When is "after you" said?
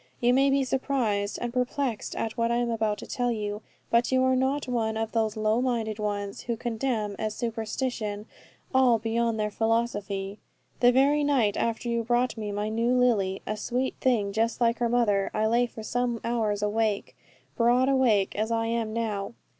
11.55-12.01